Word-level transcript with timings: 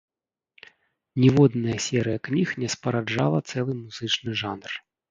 Ніводная 1.25 1.77
серыя 1.89 2.23
кніг 2.29 2.47
не 2.65 2.69
спараджала 2.77 3.39
цэлы 3.49 3.81
музычны 3.85 4.31
жанр. 4.45 4.71